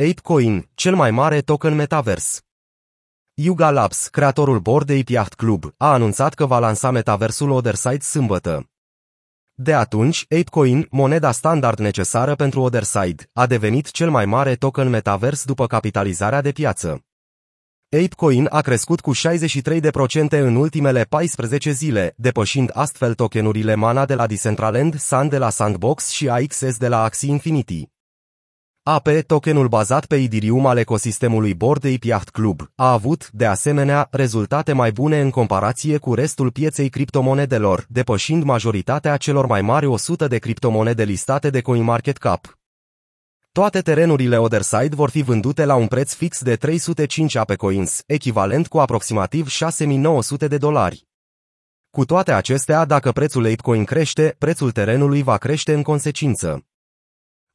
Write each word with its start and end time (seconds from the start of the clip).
ApeCoin, 0.00 0.68
cel 0.74 0.94
mai 0.94 1.10
mare 1.10 1.40
token 1.40 1.74
metavers. 1.74 2.40
Yuga 3.34 3.70
Labs, 3.70 4.08
creatorul 4.08 4.58
Bored 4.58 4.90
Ape 4.90 5.12
Yacht 5.12 5.34
Club, 5.34 5.74
a 5.76 5.92
anunțat 5.92 6.34
că 6.34 6.46
va 6.46 6.58
lansa 6.58 6.90
metaversul 6.90 7.50
Otherside 7.50 8.00
sâmbătă. 8.00 8.70
De 9.54 9.74
atunci, 9.74 10.24
ApeCoin, 10.28 10.86
moneda 10.90 11.32
standard 11.32 11.78
necesară 11.78 12.34
pentru 12.34 12.60
Otherside, 12.60 13.30
a 13.32 13.46
devenit 13.46 13.90
cel 13.90 14.10
mai 14.10 14.26
mare 14.26 14.54
token 14.54 14.88
metavers 14.88 15.44
după 15.44 15.66
capitalizarea 15.66 16.40
de 16.40 16.52
piață. 16.52 17.04
ApeCoin 17.96 18.46
a 18.50 18.60
crescut 18.60 19.00
cu 19.00 19.12
63% 19.14 19.18
în 20.28 20.56
ultimele 20.56 21.02
14 21.04 21.70
zile, 21.70 22.14
depășind 22.16 22.70
astfel 22.72 23.14
tokenurile 23.14 23.74
Mana 23.74 24.04
de 24.04 24.14
la 24.14 24.26
Decentraland, 24.26 24.98
Sun 24.98 25.28
de 25.28 25.38
la 25.38 25.50
Sandbox 25.50 26.08
și 26.08 26.28
AXS 26.28 26.76
de 26.76 26.88
la 26.88 27.02
Axie 27.02 27.30
Infinity. 27.30 27.96
AP, 28.90 29.08
tokenul 29.26 29.68
bazat 29.68 30.06
pe 30.06 30.16
Ethereum 30.16 30.66
al 30.66 30.76
ecosistemului 30.76 31.54
Bored 31.54 31.84
Ape 31.84 32.06
Yacht 32.06 32.28
Club, 32.28 32.70
a 32.74 32.92
avut, 32.92 33.30
de 33.30 33.46
asemenea, 33.46 34.08
rezultate 34.10 34.72
mai 34.72 34.92
bune 34.92 35.20
în 35.20 35.30
comparație 35.30 35.98
cu 35.98 36.14
restul 36.14 36.50
pieței 36.50 36.88
criptomonedelor, 36.88 37.86
depășind 37.88 38.42
majoritatea 38.42 39.16
celor 39.16 39.46
mai 39.46 39.62
mari 39.62 39.86
100 39.86 40.26
de 40.26 40.38
criptomonede 40.38 41.04
listate 41.04 41.50
de 41.50 41.60
CoinMarketCap. 41.60 42.58
Toate 43.52 43.80
terenurile 43.80 44.38
Otherside 44.38 44.94
vor 44.94 45.10
fi 45.10 45.22
vândute 45.22 45.64
la 45.64 45.74
un 45.74 45.86
preț 45.86 46.14
fix 46.14 46.42
de 46.42 46.56
305 46.56 47.34
AP 47.34 47.54
Coins, 47.54 48.02
echivalent 48.06 48.68
cu 48.68 48.78
aproximativ 48.78 49.48
6900 49.48 50.46
de 50.48 50.56
dolari. 50.56 51.06
Cu 51.90 52.04
toate 52.04 52.32
acestea, 52.32 52.84
dacă 52.84 53.12
prețul 53.12 53.44
ApeCoin 53.44 53.84
crește, 53.84 54.34
prețul 54.38 54.70
terenului 54.70 55.22
va 55.22 55.36
crește 55.36 55.74
în 55.74 55.82
consecință. 55.82 56.62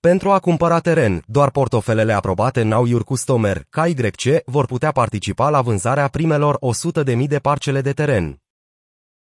Pentru 0.09 0.31
a 0.31 0.39
cumpăra 0.39 0.79
teren, 0.79 1.23
doar 1.25 1.49
portofelele 1.49 2.13
aprobate 2.13 2.61
în 2.61 2.67
Now 2.67 2.85
Your 2.85 3.03
Customer, 3.03 3.65
KYC, 3.69 4.43
vor 4.45 4.65
putea 4.65 4.91
participa 4.91 5.49
la 5.49 5.61
vânzarea 5.61 6.07
primelor 6.07 6.57
100.000 7.05 7.27
de 7.27 7.39
parcele 7.39 7.81
de 7.81 7.91
teren. 7.91 8.41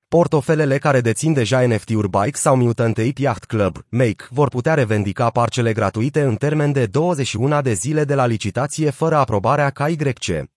Portofelele 0.08 0.78
care 0.78 1.00
dețin 1.00 1.32
deja 1.32 1.66
NFT-uri 1.66 2.08
Bike 2.08 2.38
sau 2.38 2.56
Mutant 2.56 2.98
Ape 2.98 3.12
Yacht 3.16 3.44
Club, 3.44 3.76
Make, 3.88 4.24
vor 4.30 4.48
putea 4.48 4.74
revendica 4.74 5.30
parcele 5.30 5.72
gratuite 5.72 6.22
în 6.22 6.36
termen 6.36 6.72
de 6.72 6.86
21 6.86 7.62
de 7.62 7.72
zile 7.72 8.04
de 8.04 8.14
la 8.14 8.26
licitație 8.26 8.90
fără 8.90 9.16
aprobarea 9.16 9.70
KYC. 9.70 10.48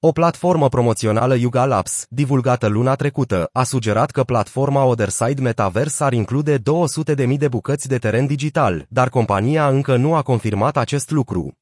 O 0.00 0.12
platformă 0.12 0.68
promoțională 0.68 1.34
Yuga 1.34 1.64
Labs, 1.64 2.06
divulgată 2.08 2.66
luna 2.66 2.94
trecută, 2.94 3.48
a 3.52 3.62
sugerat 3.62 4.10
că 4.10 4.22
platforma 4.22 4.84
Otherside 4.84 5.40
Metaverse 5.40 6.04
ar 6.04 6.12
include 6.12 6.58
200.000 6.58 7.36
de 7.38 7.48
bucăți 7.48 7.88
de 7.88 7.98
teren 7.98 8.26
digital, 8.26 8.86
dar 8.88 9.08
compania 9.08 9.68
încă 9.68 9.96
nu 9.96 10.14
a 10.14 10.22
confirmat 10.22 10.76
acest 10.76 11.10
lucru. 11.10 11.52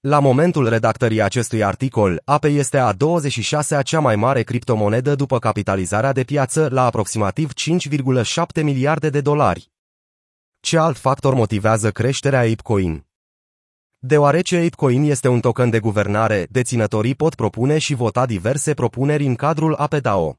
La 0.00 0.18
momentul 0.18 0.68
redactării 0.68 1.22
acestui 1.22 1.64
articol, 1.64 2.22
APE 2.24 2.48
este 2.48 2.78
a 2.78 2.92
26-a 2.92 3.82
cea 3.82 4.00
mai 4.00 4.16
mare 4.16 4.42
criptomonedă 4.42 5.14
după 5.14 5.38
capitalizarea 5.38 6.12
de 6.12 6.22
piață 6.22 6.68
la 6.70 6.84
aproximativ 6.84 7.52
5,7 7.52 8.62
miliarde 8.62 9.10
de 9.10 9.20
dolari. 9.20 9.70
Ce 10.60 10.78
alt 10.78 10.96
factor 10.96 11.34
motivează 11.34 11.90
creșterea 11.90 12.40
ApeCoin? 12.40 13.07
Deoarece 14.00 14.56
ApeCoin 14.56 15.02
este 15.02 15.28
un 15.28 15.40
token 15.40 15.70
de 15.70 15.80
guvernare, 15.80 16.46
deținătorii 16.50 17.14
pot 17.14 17.34
propune 17.34 17.78
și 17.78 17.94
vota 17.94 18.26
diverse 18.26 18.74
propuneri 18.74 19.26
în 19.26 19.34
cadrul 19.34 19.74
APEDAO. 19.74 20.36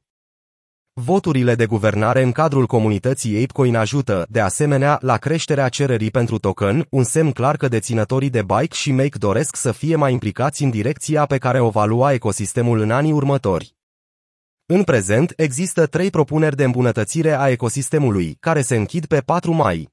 Voturile 0.92 1.54
de 1.54 1.66
guvernare 1.66 2.22
în 2.22 2.32
cadrul 2.32 2.66
comunității 2.66 3.36
ApeCoin 3.42 3.76
ajută, 3.76 4.26
de 4.28 4.40
asemenea, 4.40 4.98
la 5.00 5.16
creșterea 5.16 5.68
cererii 5.68 6.10
pentru 6.10 6.38
token, 6.38 6.86
un 6.90 7.02
semn 7.04 7.30
clar 7.30 7.56
că 7.56 7.68
deținătorii 7.68 8.30
de 8.30 8.42
Bike 8.42 8.76
și 8.76 8.92
Make 8.92 9.18
doresc 9.18 9.56
să 9.56 9.72
fie 9.72 9.96
mai 9.96 10.12
implicați 10.12 10.62
în 10.62 10.70
direcția 10.70 11.26
pe 11.26 11.38
care 11.38 11.60
o 11.60 11.70
va 11.70 11.84
lua 11.84 12.12
ecosistemul 12.12 12.80
în 12.80 12.90
anii 12.90 13.12
următori. 13.12 13.74
În 14.66 14.82
prezent, 14.82 15.32
există 15.36 15.86
trei 15.86 16.10
propuneri 16.10 16.56
de 16.56 16.64
îmbunătățire 16.64 17.38
a 17.38 17.48
ecosistemului, 17.48 18.36
care 18.40 18.62
se 18.62 18.76
închid 18.76 19.06
pe 19.06 19.20
4 19.20 19.52
mai. 19.52 19.88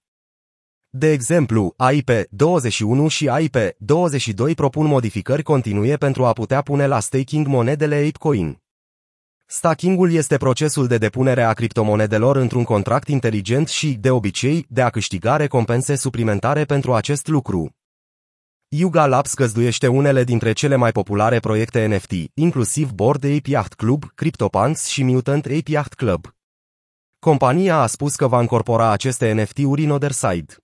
De 0.98 1.12
exemplu, 1.12 1.76
AIP21 1.90 3.08
și 3.08 3.30
AIP22 3.38 4.56
propun 4.56 4.86
modificări 4.86 5.44
continue 5.44 5.96
pentru 5.96 6.26
a 6.26 6.34
putea 6.34 6.62
pune 6.62 6.88
la 6.88 7.00
staking 7.00 7.48
monedele 7.48 7.96
ApeCoin. 7.96 8.62
Staking-ul 9.46 10.12
este 10.12 10.38
procesul 10.38 10.88
de 10.88 10.98
depunere 10.98 11.44
a 11.44 11.54
criptomonedelor 11.54 12.36
într-un 12.36 12.64
contract 12.64 13.08
inteligent 13.08 13.68
și, 13.68 13.94
de 13.94 14.12
obicei, 14.12 14.66
de 14.70 14.82
a 14.82 14.90
câștiga 14.90 15.36
recompense 15.36 15.96
suplimentare 15.96 16.66
pentru 16.66 16.94
acest 16.94 17.28
lucru. 17.28 17.76
Yuga 18.68 19.06
Labs 19.06 19.34
găzduiește 19.34 19.88
unele 19.88 20.24
dintre 20.24 20.52
cele 20.52 20.76
mai 20.76 20.92
populare 20.92 21.40
proiecte 21.40 21.86
NFT, 21.86 22.12
inclusiv 22.34 22.92
Bored 22.92 23.24
Ape 23.24 23.50
Yacht 23.50 23.74
Club, 23.74 24.04
CryptoPunks 24.16 24.86
și 24.86 25.04
Mutant 25.04 25.46
Ape 25.46 25.72
Yacht 25.72 25.94
Club. 25.94 26.36
Compania 27.20 27.78
a 27.78 27.88
spus 27.88 28.16
că 28.16 28.28
va 28.28 28.40
încorpora 28.40 28.92
aceste 28.92 29.32
NFT-uri 29.32 29.84
în 29.84 29.90
Otherside. 29.90 30.56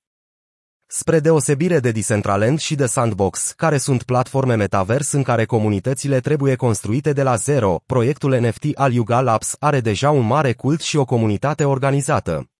Spre 0.95 1.19
deosebire 1.19 1.79
de 1.79 1.91
Decentraland 1.91 2.59
și 2.59 2.75
de 2.75 2.85
Sandbox, 2.85 3.53
care 3.57 3.77
sunt 3.77 4.03
platforme 4.03 4.55
metavers 4.55 5.11
în 5.11 5.23
care 5.23 5.45
comunitățile 5.45 6.19
trebuie 6.19 6.55
construite 6.55 7.13
de 7.13 7.23
la 7.23 7.35
zero, 7.35 7.81
proiectul 7.85 8.39
NFT 8.39 8.63
al 8.73 8.93
Yuga 8.93 9.21
Labs 9.21 9.55
are 9.59 9.79
deja 9.79 10.11
un 10.11 10.25
mare 10.25 10.53
cult 10.53 10.81
și 10.81 10.97
o 10.97 11.05
comunitate 11.05 11.63
organizată. 11.63 12.52